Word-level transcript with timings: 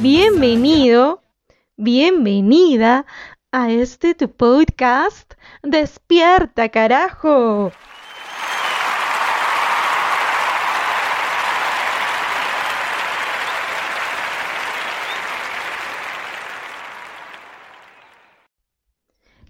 Bienvenido, 0.00 1.22
bienvenida 1.76 3.06
a 3.52 3.70
este 3.70 4.14
tu 4.14 4.30
podcast 4.30 5.34
Despierta, 5.62 6.68
carajo. 6.68 7.72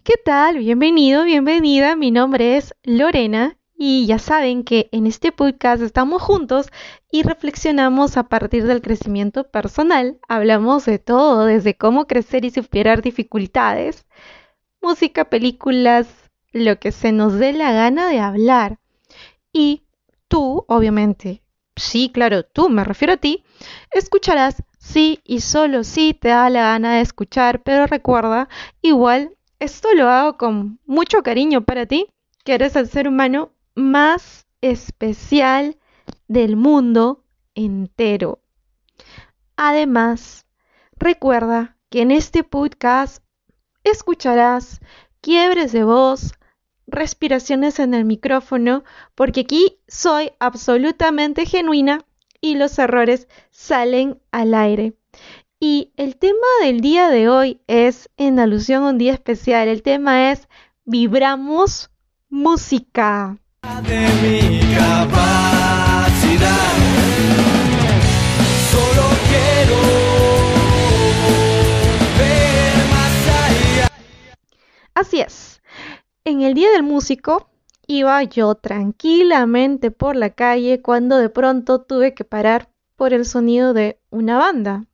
¿Qué 0.05 0.15
tal? 0.25 0.59
Bienvenido, 0.59 1.25
bienvenida. 1.25 1.97
Mi 1.97 2.11
nombre 2.11 2.57
es 2.57 2.75
Lorena 2.85 3.57
y 3.85 4.07
ya 4.07 4.21
saben 4.21 4.63
que 4.63 4.89
en 4.93 5.09
este 5.09 5.33
podcast 5.33 5.83
estamos 5.83 6.23
juntos 6.23 6.69
y 7.11 7.25
reflexionamos 7.25 8.17
a 8.17 8.29
partir 8.29 8.65
del 8.65 8.81
crecimiento 8.81 9.51
personal. 9.51 10.21
Hablamos 10.29 10.85
de 10.85 11.01
todo, 11.01 11.47
desde 11.47 11.77
cómo 11.77 12.07
crecer 12.07 12.45
y 12.45 12.51
superar 12.51 13.03
dificultades, 13.03 14.07
música, 14.81 15.25
películas, 15.25 16.07
lo 16.53 16.79
que 16.79 16.93
se 16.93 17.11
nos 17.11 17.41
dé 17.41 17.55
la 17.55 17.73
gana 17.73 18.07
de 18.07 18.21
hablar. 18.21 18.79
Y 19.53 19.83
tú, 20.29 20.65
obviamente, 20.69 21.43
sí, 21.75 22.09
claro, 22.15 22.45
tú, 22.45 22.69
me 22.69 22.85
refiero 22.85 23.15
a 23.15 23.17
ti, 23.17 23.43
escucharás 23.91 24.63
sí 24.79 25.19
y 25.25 25.41
solo 25.41 25.83
sí 25.83 26.15
te 26.15 26.29
da 26.29 26.49
la 26.51 26.63
gana 26.63 26.95
de 26.95 27.01
escuchar, 27.01 27.65
pero 27.65 27.89
recuerda, 27.89 28.49
igual 28.81 29.35
esto 29.59 29.93
lo 29.93 30.09
hago 30.09 30.39
con 30.39 30.79
mucho 30.87 31.25
cariño 31.25 31.65
para 31.65 31.87
ti, 31.87 32.07
que 32.45 32.55
eres 32.55 32.77
el 32.77 32.89
ser 32.89 33.09
humano 33.09 33.52
más 33.75 34.47
especial 34.61 35.79
del 36.29 36.57
mundo 36.57 37.25
entero. 37.55 38.41
Además, 39.57 40.47
recuerda 40.97 41.77
que 41.91 42.03
en 42.03 42.11
este 42.11 42.45
podcast 42.45 43.23
escucharás 43.85 44.81
quiebres 45.21 45.73
de 45.73 45.85
voz, 45.85 46.33
respiraciones 46.87 47.79
en 47.79 47.95
el 47.95 48.05
micrófono, 48.05 48.85
porque 49.15 49.41
aquí 49.41 49.79
soy 49.89 50.33
absolutamente 50.39 51.47
genuina 51.47 52.05
y 52.41 52.57
los 52.57 52.79
errores 52.79 53.29
salen 53.51 54.21
al 54.31 54.55
aire. 54.55 54.95
Y 55.61 55.93
el 55.97 56.17
tema 56.17 56.47
del 56.63 56.81
día 56.81 57.09
de 57.09 57.29
hoy 57.29 57.61
es, 57.69 58.11
en 58.17 58.41
alusión 58.41 58.83
a 58.83 58.89
un 58.89 58.99
día 58.99 59.13
especial, 59.13 59.69
el 59.69 59.83
tema 59.83 60.33
es 60.33 60.49
Vibramos 60.85 61.91
música. 62.29 63.39
Así 74.95 75.21
es. 75.21 75.63
En 76.25 76.43
el 76.43 76.55
Día 76.55 76.71
del 76.73 76.83
Músico 76.83 77.51
iba 77.87 78.23
yo 78.25 78.55
tranquilamente 78.57 79.91
por 79.91 80.17
la 80.17 80.31
calle 80.31 80.83
cuando 80.83 81.19
de 81.19 81.29
pronto 81.29 81.83
tuve 81.83 82.15
que 82.15 82.25
parar 82.25 82.69
por 82.97 83.13
el 83.13 83.25
sonido 83.25 83.75
de 83.75 84.01
una 84.11 84.39
banda. 84.39 84.87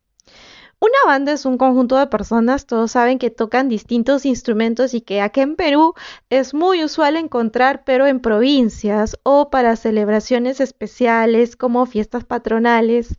Una 0.81 0.99
banda 1.07 1.33
es 1.33 1.45
un 1.45 1.59
conjunto 1.59 1.97
de 1.97 2.07
personas, 2.07 2.67
todos 2.67 2.93
saben 2.93 3.19
que 3.19 3.31
tocan 3.31 3.69
distintos 3.69 4.25
instrumentos 4.25 4.95
y 4.95 5.01
que 5.01 5.21
aquí 5.21 5.41
en 5.41 5.57
Perú 5.57 5.95
es 6.31 6.55
muy 6.55 6.85
usual 6.85 7.17
encontrar, 7.17 7.83
pero 7.85 8.07
en 8.07 8.21
provincias 8.21 9.19
o 9.25 9.51
para 9.51 9.75
celebraciones 9.75 10.61
especiales 10.61 11.57
como 11.57 11.85
fiestas 11.87 12.25
patronales 12.25 13.19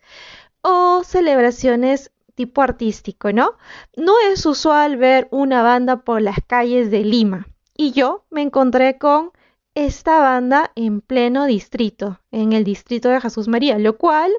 o 0.61 1.03
celebraciones 1.03 2.11
tipo 2.33 2.61
artístico, 2.61 3.33
¿no? 3.33 3.57
No 3.97 4.13
es 4.31 4.45
usual 4.45 4.95
ver 4.95 5.27
una 5.29 5.61
banda 5.61 5.97
por 5.97 6.21
las 6.21 6.37
calles 6.47 6.89
de 6.89 7.03
Lima. 7.03 7.47
Y 7.75 7.91
yo 7.91 8.23
me 8.29 8.41
encontré 8.41 8.97
con 8.97 9.31
esta 9.75 10.19
banda 10.19 10.71
en 10.75 11.01
pleno 11.01 11.45
distrito, 11.45 12.21
en 12.31 12.53
el 12.53 12.63
distrito 12.63 13.09
de 13.09 13.19
Jesús 13.19 13.49
María, 13.49 13.77
lo 13.77 13.97
cual 13.97 14.31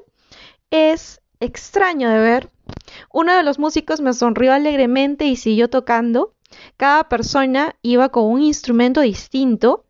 es 0.71 1.20
extraño 1.41 2.09
de 2.09 2.19
ver 2.19 2.49
uno 3.11 3.35
de 3.35 3.43
los 3.43 3.59
músicos 3.59 4.01
me 4.01 4.13
sonrió 4.13 4.53
alegremente 4.53 5.25
y 5.25 5.35
siguió 5.35 5.69
tocando. 5.69 6.33
Cada 6.77 7.07
persona 7.09 7.75
iba 7.81 8.09
con 8.09 8.25
un 8.25 8.41
instrumento 8.41 9.01
distinto 9.01 9.85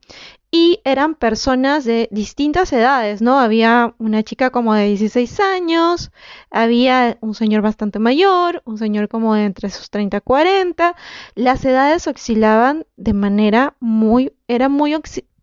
y 0.52 0.82
eran 0.84 1.16
personas 1.16 1.86
de 1.86 2.10
distintas 2.12 2.74
edades, 2.74 3.22
¿no? 3.22 3.40
Había 3.40 3.96
una 3.98 4.22
chica 4.22 4.50
como 4.50 4.74
de 4.74 4.88
16 4.88 5.40
años, 5.40 6.12
había 6.50 7.18
un 7.22 7.34
señor 7.34 7.62
bastante 7.62 8.00
mayor, 8.00 8.62
un 8.66 8.78
señor 8.78 9.08
como 9.08 9.34
de 9.34 9.46
entre 9.46 9.70
sus 9.70 9.90
30 9.90 10.18
y 10.18 10.22
40. 10.22 10.96
Las 11.36 11.64
edades 11.64 12.06
oscilaban 12.08 12.86
de 12.98 13.14
manera 13.14 13.76
muy, 13.80 14.34
eran 14.48 14.74
muy 14.74 14.94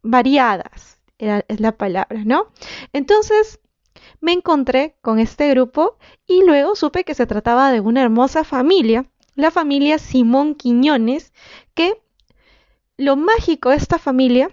variadas, 0.03 1.01
es 1.19 1.61
la 1.61 1.73
palabra, 1.73 2.23
¿no? 2.25 2.49
Entonces, 2.93 3.61
me 4.21 4.33
encontré 4.33 4.97
con 5.01 5.19
este 5.19 5.51
grupo 5.51 5.97
y 6.27 6.45
luego 6.45 6.75
supe 6.75 7.05
que 7.05 7.15
se 7.15 7.27
trataba 7.27 7.73
de 7.73 7.81
una 7.81 8.03
hermosa 8.03 8.45
familia, 8.45 9.07
la 9.35 9.51
familia 9.51 9.99
Simón 9.99 10.55
Quiñones, 10.55 11.33
que 11.75 12.03
lo 12.97 13.17
mágico 13.17 13.71
de 13.71 13.77
esta 13.77 13.99
familia, 13.99 14.51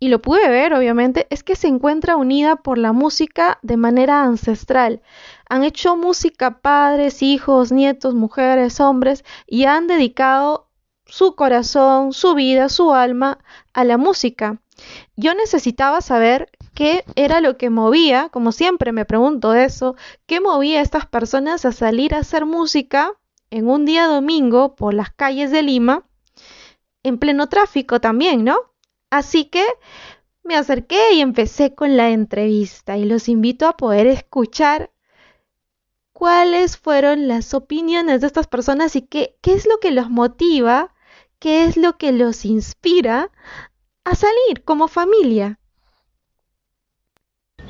y 0.00 0.08
lo 0.08 0.20
pude 0.20 0.48
ver 0.48 0.74
obviamente, 0.74 1.26
es 1.30 1.42
que 1.42 1.56
se 1.56 1.68
encuentra 1.68 2.16
unida 2.16 2.56
por 2.56 2.76
la 2.76 2.92
música 2.92 3.58
de 3.62 3.76
manera 3.76 4.24
ancestral. 4.24 5.00
Han 5.48 5.64
hecho 5.64 5.96
música 5.96 6.60
padres, 6.60 7.22
hijos, 7.22 7.72
nietos, 7.72 8.14
mujeres, 8.14 8.80
hombres, 8.80 9.24
y 9.46 9.64
han 9.64 9.86
dedicado 9.86 10.68
su 11.06 11.36
corazón, 11.36 12.12
su 12.12 12.34
vida, 12.34 12.68
su 12.68 12.92
alma 12.92 13.38
a 13.72 13.84
la 13.84 13.96
música. 13.96 14.60
Yo 15.16 15.34
necesitaba 15.34 16.00
saber 16.00 16.50
qué 16.74 17.04
era 17.14 17.40
lo 17.40 17.56
que 17.56 17.70
movía, 17.70 18.28
como 18.30 18.52
siempre 18.52 18.92
me 18.92 19.04
pregunto 19.04 19.54
eso, 19.54 19.96
qué 20.26 20.40
movía 20.40 20.80
a 20.80 20.82
estas 20.82 21.06
personas 21.06 21.64
a 21.64 21.72
salir 21.72 22.14
a 22.14 22.18
hacer 22.18 22.44
música 22.44 23.12
en 23.50 23.68
un 23.68 23.84
día 23.84 24.06
domingo 24.06 24.74
por 24.74 24.94
las 24.94 25.10
calles 25.10 25.50
de 25.50 25.62
Lima, 25.62 26.06
en 27.02 27.18
pleno 27.18 27.48
tráfico 27.48 28.00
también, 28.00 28.44
¿no? 28.44 28.56
Así 29.10 29.44
que 29.44 29.64
me 30.42 30.56
acerqué 30.56 31.14
y 31.14 31.20
empecé 31.20 31.74
con 31.74 31.96
la 31.96 32.10
entrevista 32.10 32.98
y 32.98 33.04
los 33.04 33.28
invito 33.28 33.66
a 33.66 33.76
poder 33.76 34.06
escuchar 34.06 34.90
cuáles 36.12 36.76
fueron 36.76 37.28
las 37.28 37.54
opiniones 37.54 38.20
de 38.20 38.26
estas 38.26 38.46
personas 38.46 38.96
y 38.96 39.02
qué, 39.02 39.36
qué 39.40 39.52
es 39.52 39.66
lo 39.66 39.78
que 39.78 39.90
los 39.90 40.10
motiva, 40.10 40.94
qué 41.38 41.64
es 41.64 41.76
lo 41.76 41.96
que 41.96 42.12
los 42.12 42.44
inspira 42.44 43.30
a 44.04 44.14
salir 44.14 44.64
como 44.64 44.88
familia. 44.88 45.58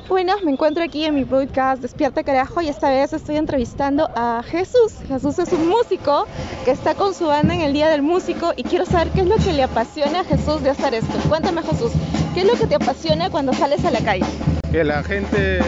Buenas, 0.07 0.43
me 0.43 0.51
encuentro 0.51 0.83
aquí 0.83 1.03
en 1.03 1.15
mi 1.15 1.25
podcast 1.25 1.81
Despierta 1.81 2.23
Carajo 2.23 2.61
y 2.61 2.69
esta 2.69 2.91
vez 2.91 3.11
estoy 3.11 3.37
entrevistando 3.37 4.07
a 4.15 4.43
Jesús. 4.43 4.93
Jesús 5.07 5.39
es 5.39 5.51
un 5.51 5.67
músico 5.67 6.27
que 6.63 6.69
está 6.69 6.93
con 6.93 7.15
su 7.15 7.25
banda 7.25 7.55
en 7.55 7.61
el 7.61 7.73
Día 7.73 7.89
del 7.89 8.03
Músico 8.03 8.53
y 8.55 8.63
quiero 8.63 8.85
saber 8.85 9.09
qué 9.09 9.21
es 9.21 9.27
lo 9.27 9.37
que 9.37 9.51
le 9.53 9.63
apasiona 9.63 10.19
a 10.19 10.23
Jesús 10.23 10.61
de 10.61 10.69
hacer 10.69 10.93
esto. 10.93 11.17
Cuéntame 11.27 11.63
Jesús, 11.63 11.91
¿qué 12.35 12.41
es 12.41 12.45
lo 12.45 12.53
que 12.53 12.67
te 12.67 12.75
apasiona 12.75 13.31
cuando 13.31 13.51
sales 13.53 13.83
a 13.83 13.89
la 13.89 13.99
calle? 14.01 14.25
Que 14.71 14.83
la 14.83 15.01
gente 15.01 15.59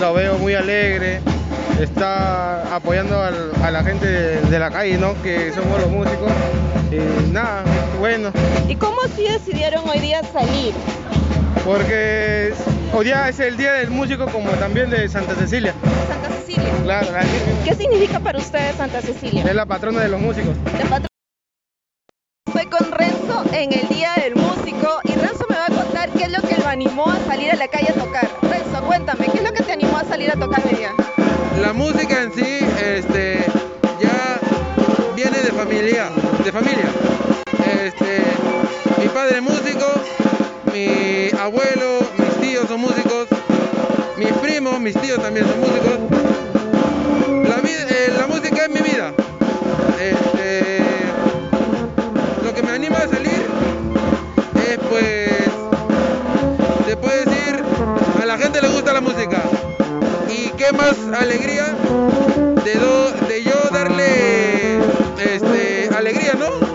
lo 0.00 0.14
veo 0.14 0.38
muy 0.38 0.54
alegre, 0.54 1.20
está 1.78 2.74
apoyando 2.74 3.20
a 3.20 3.70
la 3.70 3.84
gente 3.84 4.06
de 4.06 4.58
la 4.58 4.70
calle, 4.70 4.96
¿no? 4.96 5.12
Que 5.22 5.52
somos 5.52 5.78
los 5.78 5.90
músicos. 5.90 6.32
Y 6.90 7.30
nada, 7.32 7.64
bueno. 8.00 8.30
¿Y 8.66 8.76
cómo 8.76 8.96
así 9.02 9.24
decidieron 9.24 9.86
hoy 9.86 9.98
día 9.98 10.22
salir? 10.22 10.72
Porque 11.64 12.52
hoy 12.92 13.04
día 13.04 13.28
es 13.28 13.38
el 13.40 13.56
día 13.56 13.74
del 13.74 13.90
músico 13.90 14.26
como 14.26 14.50
también 14.52 14.90
de 14.90 15.08
Santa 15.08 15.34
Cecilia. 15.34 15.74
Santa 16.08 16.28
Cecilia. 16.30 16.72
Claro, 16.82 17.08
¿Qué 17.64 17.74
significa 17.74 18.20
para 18.20 18.38
ustedes 18.38 18.76
Santa 18.76 19.00
Cecilia? 19.02 19.44
Es 19.44 19.54
la 19.54 19.66
patrona 19.66 20.00
de 20.00 20.08
los 20.08 20.20
músicos. 20.20 20.54
Estoy 22.46 22.66
con 22.66 22.90
Renzo 22.90 23.44
en 23.52 23.72
el 23.72 23.88
día 23.88 24.12
del 24.16 24.34
músico 24.34 25.00
y 25.04 25.12
Renzo 25.12 25.44
me 25.48 25.56
va 25.56 25.66
a 25.66 25.84
contar 25.84 26.10
qué 26.10 26.24
es 26.24 26.30
lo 26.30 26.40
que 26.48 26.56
lo 26.56 26.66
animó 26.66 27.10
a 27.10 27.18
salir 27.26 27.50
a 27.52 27.56
la 27.56 27.68
calle 27.68 27.88
a 27.90 27.94
tocar. 27.94 28.28
Renzo, 28.42 28.82
cuéntame, 28.86 29.26
¿qué 29.26 29.38
es 29.38 29.44
lo 29.44 29.52
que 29.52 29.62
te 29.62 29.72
animó 29.72 29.98
a 29.98 30.04
salir 30.04 30.30
a 30.30 30.34
tocar 30.34 30.62
hoy 30.64 30.76
día? 30.76 30.94
La 31.60 31.72
música 31.72 32.22
en 32.22 32.32
sí, 32.32 32.60
este, 32.82 33.44
ya 34.00 34.40
viene 35.14 35.38
de 35.38 35.52
familia, 35.52 36.08
de 36.44 36.52
familia. 36.52 36.86
Este, 37.84 38.22
mi 38.98 39.08
padre 39.08 39.40
músico, 39.40 39.86
mi 40.78 41.30
abuelo, 41.38 42.00
mis 42.18 42.40
tíos 42.40 42.68
son 42.68 42.80
músicos, 42.80 43.26
mis 44.16 44.32
primos, 44.34 44.78
mis 44.80 44.94
tíos 45.00 45.20
también 45.20 45.46
son 45.46 45.60
músicos. 45.60 45.98
La, 47.48 47.58
eh, 47.58 48.26
música 48.28 48.64
es 48.64 48.70
mi 48.70 48.80
vida. 48.80 49.12
Este, 50.00 50.78
lo 52.44 52.54
que 52.54 52.62
me 52.62 52.70
anima 52.70 52.98
a 52.98 53.08
salir 53.08 53.46
es 54.68 54.78
pues, 54.88 55.30
se 56.86 56.96
puede 56.96 57.24
decir, 57.24 57.64
a 58.22 58.26
la 58.26 58.38
gente 58.38 58.62
le 58.62 58.68
gusta 58.68 58.92
la 58.92 59.00
música. 59.00 59.42
Y 60.28 60.50
qué 60.50 60.72
más 60.72 60.96
alegría 61.18 61.74
de, 62.64 63.42
yo 63.42 63.70
darle 63.72 64.78
este, 65.18 65.88
alegría, 65.96 66.34
¿no? 66.34 66.67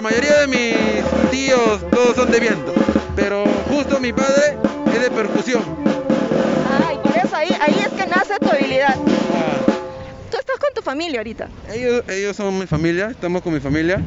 La 0.00 0.08
mayoría 0.08 0.40
de 0.40 0.46
mis 0.46 1.30
tíos 1.30 1.84
todos 1.90 2.16
son 2.16 2.30
de 2.30 2.40
viento, 2.40 2.72
pero 3.14 3.44
justo 3.68 4.00
mi 4.00 4.14
padre 4.14 4.56
es 4.94 5.02
de 5.02 5.10
percusión. 5.10 5.62
Ah, 6.70 6.94
y 6.94 6.96
por 7.06 7.14
eso 7.18 7.36
ahí, 7.36 7.54
ahí 7.60 7.84
es 7.84 7.88
que 7.88 8.06
nace 8.06 8.38
tu 8.38 8.48
habilidad. 8.48 8.96
Ah. 8.96 9.58
Tú 10.30 10.38
estás 10.38 10.56
con 10.58 10.72
tu 10.74 10.80
familia 10.80 11.20
ahorita. 11.20 11.50
Ellos, 11.70 12.02
ellos 12.08 12.34
son 12.34 12.58
mi 12.58 12.66
familia, 12.66 13.08
estamos 13.10 13.42
con 13.42 13.52
mi 13.52 13.60
familia. 13.60 14.00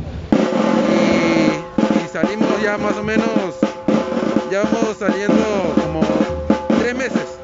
Y, 0.90 2.04
y 2.04 2.08
salimos 2.12 2.50
ya 2.64 2.76
más 2.80 2.96
o 2.98 3.04
menos, 3.04 3.30
ya 4.52 4.64
vamos 4.64 4.98
saliendo 4.98 5.76
como 5.76 6.02
tres 6.80 6.96
meses. 6.96 7.43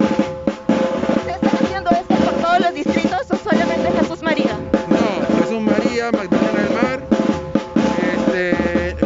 Solamente 3.79 3.99
Jesús 3.99 4.23
María? 4.23 4.57
No, 4.89 5.41
Jesús 5.41 5.61
María, 5.61 6.11
Magdalena 6.11 6.59
del 6.59 6.73
Mar 6.73 7.03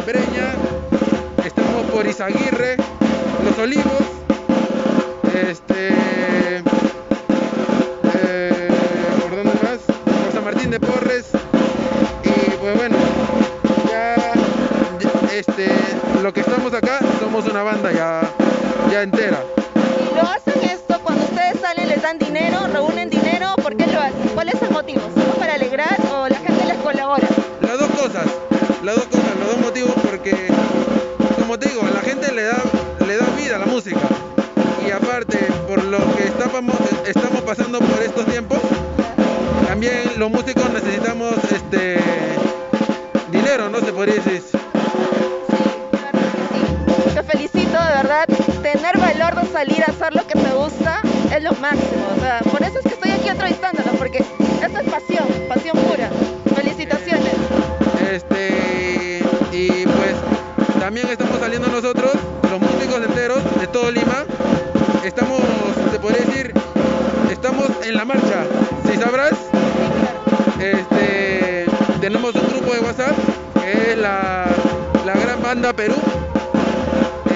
Breña, 0.06 0.54
estamos 1.44 1.86
por 1.86 2.06
Izaguirre, 2.06 2.76
Los 3.44 3.58
Olivos, 3.58 4.02
este, 5.48 5.88
eh, 8.14 8.68
¿por 9.22 9.36
dónde 9.36 9.52
más? 9.62 9.78
Por 10.04 10.32
San 10.32 10.44
Martín 10.44 10.70
de 10.70 10.80
Porres 10.80 11.26
y 12.24 12.50
pues 12.56 12.76
bueno, 12.76 12.96
ya 13.90 14.16
este, 15.32 15.68
lo 16.22 16.32
que 16.32 16.40
estamos 16.40 16.74
acá 16.74 16.98
somos 17.20 17.46
una 17.46 17.62
banda 17.62 17.92
ya, 17.92 18.20
ya 18.90 19.02
entera. 19.02 19.42
¿Y 19.74 20.18
¿Cuál 24.84 24.96
es 24.96 25.02
el 25.02 25.08
motivo? 25.08 25.22
¿Solo 25.22 25.34
para 25.38 25.54
alegrar 25.54 25.98
o 26.12 26.28
la 26.28 26.36
gente 26.36 26.66
les 26.66 26.76
colabora? 26.78 27.28
Las 27.62 27.78
dos 27.78 27.90
cosas 27.90 28.26
las 28.84 28.96
dos 28.96 29.06
cosas, 29.06 29.36
los 29.38 29.48
dos 29.48 29.58
motivos 29.60 29.94
porque, 30.02 30.48
como 31.40 31.58
te 31.58 31.70
digo, 31.70 31.82
a 31.82 31.90
la 31.90 32.00
gente 32.00 32.30
le 32.32 32.42
da, 32.42 32.62
le 33.06 33.16
da 33.16 33.24
vida 33.36 33.56
a 33.56 33.58
la 33.60 33.66
música. 33.66 34.00
Y 34.86 34.90
aparte, 34.90 35.38
por 35.66 35.82
lo 35.84 35.98
que 36.14 36.24
estamos, 36.24 36.76
estamos 37.06 37.40
pasando 37.42 37.78
por 37.78 38.02
estos 38.02 38.26
tiempos, 38.26 38.58
también 39.66 40.02
los 40.18 40.30
músicos 40.30 40.70
necesitamos 40.70 41.32
este 41.50 41.98
dinero, 43.32 43.70
¿no? 43.70 43.80
Se 43.80 43.92
podría 43.92 44.16
decir. 44.16 44.42
Sí, 44.42 44.58
claro 45.90 46.18
que 46.20 47.08
sí. 47.08 47.14
Te 47.14 47.22
felicito, 47.22 47.72
de 47.72 47.94
verdad. 48.02 48.26
Tener 48.62 48.98
valor 48.98 49.42
de 49.42 49.52
salir 49.52 49.82
a 49.82 49.86
hacer 49.86 50.12
Perú. 75.76 75.94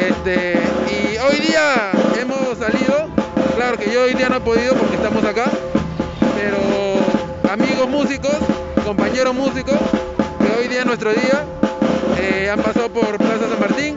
Este, 0.01 0.55
y 0.89 1.19
hoy 1.19 1.41
día 1.41 1.91
hemos 2.21 2.57
salido, 2.59 3.09
claro 3.57 3.77
que 3.77 3.91
yo 3.91 4.03
hoy 4.03 4.15
día 4.15 4.29
no 4.29 4.37
he 4.37 4.41
podido 4.41 4.75
porque 4.75 4.95
estamos 4.95 5.25
acá, 5.25 5.47
pero 6.37 7.01
amigos 7.53 7.89
músicos, 7.89 8.37
compañeros 8.85 9.35
músicos, 9.35 9.77
hoy 10.59 10.69
día 10.69 10.85
nuestro 10.85 11.13
día. 11.13 11.45
Eh, 12.21 12.51
han 12.51 12.61
pasado 12.61 12.89
por 12.89 13.17
Plaza 13.17 13.49
San 13.49 13.61
Martín, 13.61 13.95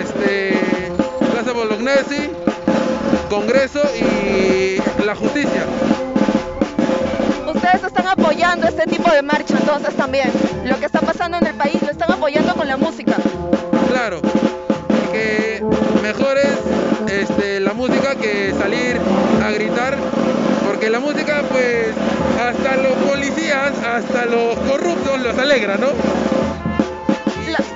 este, 0.00 0.54
Plaza 1.32 1.52
Bolognesi, 1.52 2.30
Congreso 3.28 3.80
y 3.96 4.80
la 5.04 5.14
Justicia. 5.14 5.64
Ustedes 7.72 7.86
están 7.86 8.08
apoyando 8.08 8.66
este 8.66 8.84
tipo 8.86 9.08
de 9.12 9.22
marcha 9.22 9.54
entonces 9.56 9.94
también. 9.94 10.28
Lo 10.64 10.76
que 10.80 10.86
está 10.86 11.00
pasando 11.02 11.38
en 11.38 11.46
el 11.46 11.54
país 11.54 11.80
lo 11.80 11.92
están 11.92 12.10
apoyando 12.10 12.52
con 12.56 12.66
la 12.66 12.76
música. 12.76 13.14
Claro, 13.88 14.20
porque 14.88 15.62
mejor 16.02 16.36
es 16.36 16.58
este, 17.12 17.60
la 17.60 17.72
música 17.72 18.16
que 18.16 18.52
salir 18.58 19.00
a 19.44 19.52
gritar 19.52 19.96
porque 20.66 20.90
la 20.90 20.98
música 20.98 21.44
pues 21.48 21.94
hasta 22.44 22.74
los 22.74 22.92
policías, 23.08 23.70
hasta 23.86 24.24
los 24.24 24.58
corruptos 24.68 25.20
los 25.20 25.38
alegra, 25.38 25.76
¿no? 25.76 25.90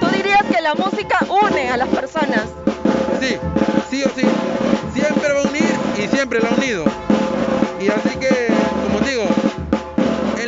¿Tú 0.01 0.07
dirías 0.09 0.43
que 0.53 0.61
la 0.61 0.75
música 0.75 1.21
une 1.29 1.71
a 1.71 1.77
las 1.77 1.89
personas? 1.91 2.43
Sí, 3.21 3.37
sí 3.89 4.03
o 4.03 4.09
sí. 4.09 4.27
Siempre 4.93 5.33
va 5.35 5.41
a 5.41 5.49
unir 5.49 5.73
y 6.03 6.09
siempre 6.09 6.41
la 6.41 6.49
ha 6.49 6.55
unido. 6.55 6.85
Y 7.81 7.89
así 7.89 8.17
que, 8.19 8.49
como 8.89 8.99
digo, 9.09 9.44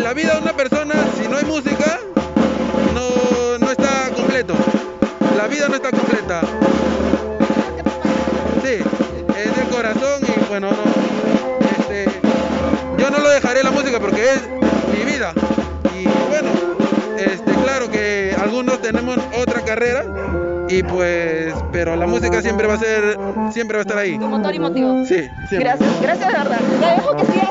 la 0.06 0.14
vida 0.14 0.34
de 0.34 0.40
una 0.40 0.52
persona, 0.52 0.94
si 1.20 1.26
no 1.26 1.36
hay 1.36 1.44
música, 1.44 1.98
no, 2.94 3.58
no 3.58 3.70
está 3.72 4.08
completo. 4.14 4.54
La 5.36 5.48
vida 5.48 5.66
no 5.68 5.74
está 5.74 5.90
completa. 5.90 6.42
Sí, 8.62 8.78
es 9.36 9.56
del 9.56 9.66
corazón 9.68 10.22
y 10.22 10.48
bueno, 10.48 10.70
no, 10.70 10.86
yo 12.96 13.10
no 13.10 13.18
lo 13.18 13.30
dejaré 13.30 13.64
la 13.64 13.72
música 13.72 13.98
porque 13.98 14.34
es 14.34 14.42
mi 14.96 15.04
vida. 15.10 15.32
Y 15.98 16.06
bueno, 16.28 16.50
este, 17.18 17.52
claro 17.64 17.90
que 17.90 18.32
algunos 18.40 18.80
tenemos 18.80 19.18
otra 19.36 19.60
carrera 19.62 20.04
y 20.68 20.84
pues, 20.84 21.52
pero 21.72 21.96
la 21.96 22.06
música 22.06 22.40
siempre 22.42 22.68
va 22.68 22.74
a 22.74 22.78
ser, 22.78 23.18
siempre 23.50 23.78
va 23.78 23.80
a 23.80 23.82
estar 23.82 23.98
ahí. 23.98 24.16
Tu 24.16 24.28
motor 24.28 24.54
y 24.54 24.60
motivo. 24.60 25.04
Sí, 25.04 25.28
Gracias, 25.50 26.00
gracias 26.00 26.28
de 26.28 26.38
verdad. 26.38 26.60
Te 26.78 26.86
dejo 26.86 27.16
que 27.16 27.24
sigas. 27.24 27.50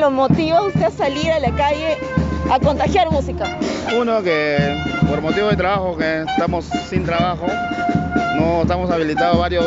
Lo 0.00 0.10
motiva 0.10 0.62
usted 0.62 0.84
a 0.84 0.90
salir 0.90 1.30
a 1.30 1.38
la 1.38 1.54
calle 1.54 1.98
a 2.50 2.58
contagiar 2.58 3.10
música. 3.10 3.44
Uno 3.94 4.22
que 4.22 4.82
por 5.06 5.20
motivo 5.20 5.48
de 5.48 5.56
trabajo, 5.56 5.94
que 5.98 6.22
estamos 6.22 6.64
sin 6.88 7.04
trabajo, 7.04 7.46
no 8.38 8.62
estamos 8.62 8.90
habilitados 8.90 9.38
varios 9.38 9.62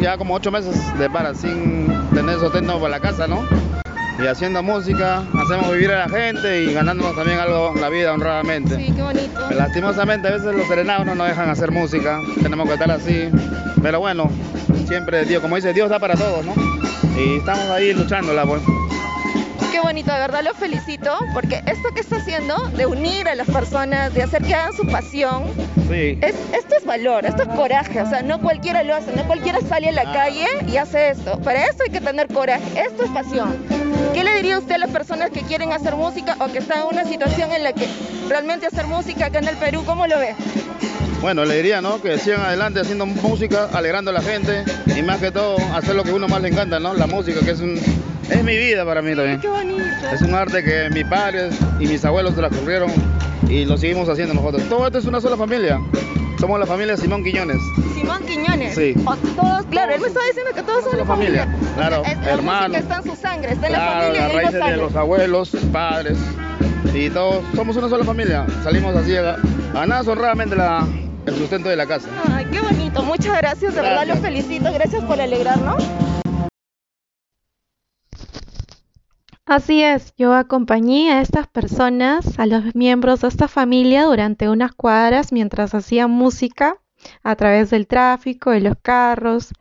ya 0.00 0.16
como 0.16 0.32
ocho 0.32 0.50
meses 0.50 0.76
de 0.98 1.10
para 1.10 1.34
sin 1.34 1.86
tener 2.14 2.38
sostento 2.40 2.80
para 2.80 2.88
la 2.88 3.00
casa, 3.00 3.26
¿no? 3.26 3.46
Y 4.18 4.26
haciendo 4.26 4.62
música, 4.62 5.22
hacemos 5.38 5.70
vivir 5.70 5.90
a 5.90 6.06
la 6.06 6.08
gente 6.08 6.62
y 6.62 6.72
ganándonos 6.72 7.14
también 7.14 7.38
algo 7.38 7.74
la 7.78 7.90
vida 7.90 8.10
honradamente. 8.10 8.76
Sí, 8.76 8.90
qué 8.96 9.02
bonito. 9.02 9.50
lastimosamente 9.50 10.28
a 10.28 10.30
veces 10.30 10.54
los 10.54 10.66
serenados 10.66 11.04
no 11.04 11.14
nos 11.14 11.28
dejan 11.28 11.50
hacer 11.50 11.70
música, 11.70 12.22
tenemos 12.42 12.66
que 12.66 12.72
estar 12.72 12.90
así. 12.90 13.28
Pero 13.82 14.00
bueno, 14.00 14.30
siempre 14.88 15.26
Dios, 15.26 15.42
como 15.42 15.56
dice, 15.56 15.74
Dios 15.74 15.90
da 15.90 15.98
para 15.98 16.14
todos, 16.14 16.42
¿no? 16.46 16.54
Y 17.18 17.36
estamos 17.36 17.66
ahí 17.66 17.92
luchándola, 17.92 18.46
pues 18.46 18.62
qué 19.74 19.80
bonito, 19.80 20.12
de 20.12 20.20
verdad 20.20 20.44
lo 20.44 20.54
felicito, 20.54 21.10
porque 21.32 21.56
esto 21.66 21.88
que 21.92 22.00
está 22.00 22.18
haciendo, 22.18 22.56
de 22.76 22.86
unir 22.86 23.26
a 23.26 23.34
las 23.34 23.48
personas, 23.48 24.14
de 24.14 24.22
hacer 24.22 24.44
que 24.44 24.54
hagan 24.54 24.72
su 24.72 24.86
pasión, 24.86 25.50
es, 25.90 26.36
esto 26.52 26.76
es 26.78 26.84
valor, 26.84 27.26
esto 27.26 27.42
es 27.42 27.48
coraje, 27.48 28.00
o 28.00 28.08
sea, 28.08 28.22
no 28.22 28.40
cualquiera 28.40 28.84
lo 28.84 28.94
hace, 28.94 29.10
no 29.16 29.24
cualquiera 29.26 29.60
sale 29.62 29.88
a 29.88 29.92
la 29.92 30.02
ah. 30.02 30.12
calle 30.12 30.46
y 30.68 30.76
hace 30.76 31.08
esto. 31.08 31.40
Para 31.40 31.64
esto 31.64 31.82
hay 31.82 31.90
que 31.90 32.00
tener 32.00 32.28
coraje, 32.28 32.62
esto 32.86 33.02
es 33.02 33.10
pasión. 33.10 33.56
¿Qué 34.14 34.22
le 34.22 34.36
diría 34.36 34.60
usted 34.60 34.76
a 34.76 34.78
las 34.78 34.90
personas 34.90 35.30
que 35.32 35.40
quieren 35.40 35.72
hacer 35.72 35.96
música 35.96 36.36
o 36.38 36.46
que 36.52 36.58
están 36.58 36.82
en 36.82 36.86
una 36.96 37.04
situación 37.04 37.50
en 37.50 37.64
la 37.64 37.72
que 37.72 37.88
realmente 38.28 38.66
hacer 38.66 38.86
música 38.86 39.26
acá 39.26 39.40
en 39.40 39.48
el 39.48 39.56
Perú, 39.56 39.82
¿cómo 39.84 40.06
lo 40.06 40.20
ve? 40.20 40.36
Bueno, 41.20 41.44
le 41.44 41.56
diría, 41.56 41.80
¿no? 41.80 42.00
Que 42.00 42.16
sigan 42.18 42.42
adelante 42.42 42.78
haciendo 42.78 43.06
música, 43.06 43.68
alegrando 43.72 44.12
a 44.12 44.14
la 44.14 44.22
gente 44.22 44.62
y 44.94 45.02
más 45.02 45.18
que 45.18 45.32
todo 45.32 45.56
hacer 45.74 45.96
lo 45.96 46.04
que 46.04 46.12
uno 46.12 46.28
más 46.28 46.40
le 46.42 46.50
encanta, 46.50 46.78
¿no? 46.78 46.94
La 46.94 47.08
música, 47.08 47.40
que 47.40 47.50
es 47.50 47.60
un 47.60 47.76
es 48.30 48.44
mi 48.44 48.56
vida 48.56 48.84
para 48.84 49.02
mí 49.02 49.14
también. 49.14 49.40
Qué 49.40 49.48
bonito. 49.48 49.82
Es 50.12 50.22
un 50.22 50.34
arte 50.34 50.62
que 50.64 50.88
mis 50.90 51.04
padres 51.06 51.54
y 51.80 51.86
mis 51.86 52.04
abuelos 52.04 52.34
se 52.34 52.42
la 52.42 52.48
ocurrieron 52.48 52.90
y 53.48 53.64
lo 53.64 53.76
seguimos 53.76 54.08
haciendo 54.08 54.34
nosotros. 54.34 54.62
Todo 54.68 54.86
esto 54.86 54.98
es 54.98 55.04
una 55.06 55.20
sola 55.20 55.36
familia. 55.36 55.78
Somos 56.40 56.58
la 56.60 56.66
familia 56.66 56.96
Simón 56.96 57.22
Quiñones. 57.24 57.58
Simón 57.94 58.22
Quiñones. 58.26 58.74
Sí. 58.74 58.94
O 59.06 59.16
todos, 59.16 59.64
claro, 59.70 59.94
él 59.94 60.00
me 60.00 60.08
estaba 60.08 60.26
diciendo 60.26 60.50
que 60.54 60.62
todos 60.62 60.84
son 60.84 60.98
la 60.98 61.04
familia. 61.04 61.48
Claro, 61.76 62.00
O 62.00 62.04
sea, 62.04 62.12
es- 62.12 62.18
la 62.20 62.30
hermano. 62.32 62.74
está 62.76 62.96
en 62.96 63.02
su 63.04 63.16
sangre, 63.16 63.52
está 63.52 63.66
en 63.66 63.72
la 63.72 63.78
Claro, 63.78 64.00
familia 64.00 64.22
las 64.22 64.32
raíces 64.34 64.64
de 64.66 64.76
los 64.76 64.96
abuelos, 64.96 65.50
padres 65.72 66.18
y 66.94 67.08
todos 67.10 67.42
somos 67.54 67.76
una 67.76 67.88
sola 67.88 68.04
familia. 68.04 68.46
Salimos 68.62 68.94
así 68.96 69.16
a, 69.16 69.36
a 69.74 69.86
nada 69.86 70.02
honradamente 70.10 70.54
la, 70.56 70.86
el 71.26 71.34
sustento 71.36 71.68
de 71.68 71.76
la 71.76 71.86
casa. 71.86 72.08
Ay, 72.32 72.46
qué 72.52 72.60
bonito. 72.60 73.02
Muchas 73.02 73.36
gracias, 73.38 73.74
de 73.74 73.80
verdad 73.80 74.06
los 74.06 74.18
felicito. 74.18 74.70
Gracias 74.72 75.02
por 75.04 75.20
alegrarnos. 75.20 75.82
Así 79.46 79.82
es, 79.82 80.14
yo 80.16 80.32
acompañé 80.32 81.12
a 81.12 81.20
estas 81.20 81.46
personas, 81.46 82.38
a 82.38 82.46
los 82.46 82.74
miembros 82.74 83.20
de 83.20 83.28
esta 83.28 83.46
familia 83.46 84.04
durante 84.04 84.48
unas 84.48 84.72
cuadras 84.72 85.32
mientras 85.32 85.74
hacían 85.74 86.10
música 86.10 86.78
a 87.22 87.36
través 87.36 87.68
del 87.68 87.86
tráfico, 87.86 88.52
de 88.52 88.60
los 88.60 88.76
carros. 88.80 89.52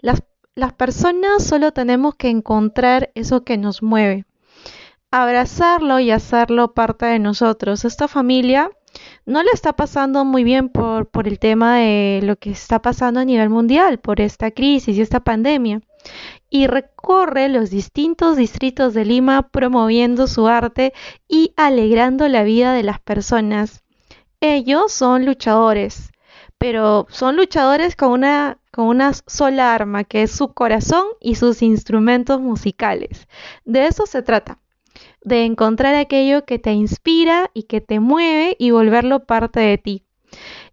Las, 0.00 0.24
las 0.56 0.72
personas 0.72 1.44
solo 1.44 1.70
tenemos 1.70 2.16
que 2.16 2.28
encontrar 2.28 3.12
eso 3.14 3.44
que 3.44 3.56
nos 3.56 3.84
mueve, 3.84 4.24
abrazarlo 5.12 6.00
y 6.00 6.10
hacerlo 6.10 6.74
parte 6.74 7.06
de 7.06 7.20
nosotros. 7.20 7.84
Esta 7.84 8.08
familia 8.08 8.68
no 9.26 9.44
le 9.44 9.50
está 9.54 9.74
pasando 9.74 10.24
muy 10.24 10.42
bien 10.42 10.68
por, 10.70 11.08
por 11.08 11.28
el 11.28 11.38
tema 11.38 11.76
de 11.76 12.18
lo 12.24 12.34
que 12.34 12.50
está 12.50 12.82
pasando 12.82 13.20
a 13.20 13.24
nivel 13.24 13.48
mundial, 13.48 14.00
por 14.00 14.20
esta 14.20 14.50
crisis 14.50 14.96
y 14.96 15.00
esta 15.00 15.20
pandemia 15.20 15.82
y 16.50 16.66
recorre 16.66 17.48
los 17.48 17.70
distintos 17.70 18.36
distritos 18.36 18.92
de 18.94 19.04
Lima 19.04 19.48
promoviendo 19.50 20.26
su 20.26 20.48
arte 20.48 20.92
y 21.28 21.52
alegrando 21.56 22.28
la 22.28 22.42
vida 22.42 22.72
de 22.74 22.82
las 22.82 23.00
personas. 23.00 23.82
Ellos 24.40 24.92
son 24.92 25.26
luchadores, 25.26 26.10
pero 26.58 27.06
son 27.10 27.36
luchadores 27.36 27.94
con 27.94 28.10
una, 28.10 28.58
con 28.72 28.86
una 28.86 29.12
sola 29.14 29.74
arma, 29.74 30.04
que 30.04 30.22
es 30.22 30.32
su 30.32 30.52
corazón 30.52 31.04
y 31.20 31.36
sus 31.36 31.62
instrumentos 31.62 32.40
musicales. 32.40 33.28
De 33.64 33.86
eso 33.86 34.06
se 34.06 34.22
trata, 34.22 34.58
de 35.22 35.44
encontrar 35.44 35.94
aquello 35.94 36.44
que 36.44 36.58
te 36.58 36.72
inspira 36.72 37.50
y 37.54 37.64
que 37.64 37.80
te 37.80 38.00
mueve 38.00 38.56
y 38.58 38.72
volverlo 38.72 39.24
parte 39.24 39.60
de 39.60 39.78
ti. 39.78 40.04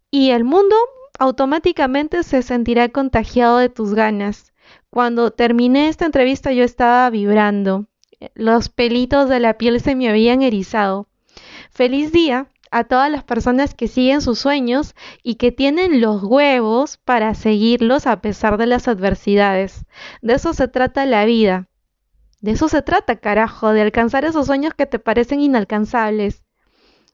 Y 0.09 0.31
el 0.31 0.43
mundo 0.43 0.75
automáticamente 1.19 2.23
se 2.23 2.41
sentirá 2.41 2.89
contagiado 2.89 3.57
de 3.57 3.69
tus 3.69 3.93
ganas. 3.93 4.53
Cuando 4.89 5.31
terminé 5.31 5.89
esta 5.89 6.05
entrevista 6.05 6.51
yo 6.51 6.63
estaba 6.63 7.09
vibrando. 7.09 7.87
Los 8.33 8.69
pelitos 8.69 9.29
de 9.29 9.39
la 9.39 9.57
piel 9.57 9.79
se 9.81 9.95
me 9.95 10.09
habían 10.09 10.41
erizado. 10.41 11.07
Feliz 11.69 12.11
día 12.11 12.49
a 12.71 12.83
todas 12.85 13.11
las 13.11 13.23
personas 13.23 13.73
que 13.73 13.87
siguen 13.87 14.21
sus 14.21 14.39
sueños 14.39 14.95
y 15.23 15.35
que 15.35 15.51
tienen 15.51 16.01
los 16.01 16.23
huevos 16.23 16.97
para 16.97 17.33
seguirlos 17.33 18.07
a 18.07 18.21
pesar 18.21 18.57
de 18.57 18.65
las 18.65 18.87
adversidades. 18.87 19.85
De 20.21 20.33
eso 20.33 20.53
se 20.53 20.67
trata 20.67 21.05
la 21.05 21.25
vida. 21.25 21.67
De 22.41 22.51
eso 22.51 22.69
se 22.69 22.81
trata, 22.81 23.17
carajo, 23.17 23.71
de 23.71 23.81
alcanzar 23.81 24.25
esos 24.25 24.45
sueños 24.45 24.73
que 24.73 24.85
te 24.85 24.99
parecen 24.99 25.39
inalcanzables. 25.39 26.43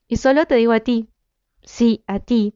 Y 0.08 0.18
solo 0.18 0.46
te 0.46 0.56
digo 0.56 0.74
a 0.74 0.82
ti, 0.82 1.10
sí, 1.63 2.03
a 2.08 2.20
ti. 2.20 2.56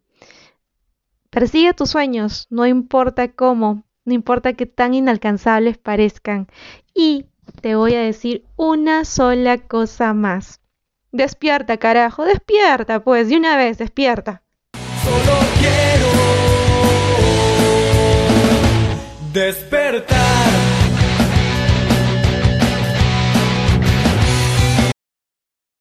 Persigue 1.29 1.73
tus 1.73 1.91
sueños, 1.91 2.47
no 2.49 2.65
importa 2.65 3.31
cómo, 3.31 3.83
no 4.07 4.13
importa 4.13 4.53
qué 4.53 4.65
tan 4.65 4.93
inalcanzables 4.93 5.77
parezcan. 5.77 6.47
Y 6.93 7.25
te 7.61 7.75
voy 7.75 7.93
a 7.93 8.01
decir 8.01 8.45
una 8.55 9.03
sola 9.03 9.57
cosa 9.57 10.13
más. 10.13 10.61
Despierta, 11.11 11.75
carajo, 11.75 12.23
despierta, 12.23 13.01
pues, 13.01 13.27
de 13.27 13.35
una 13.35 13.57
vez, 13.57 13.77
despierta. 13.77 14.43
Solo 15.03 15.37
quiero 15.59 16.07
despertar 19.33 20.66